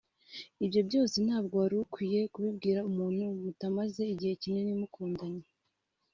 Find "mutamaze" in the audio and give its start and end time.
3.43-4.01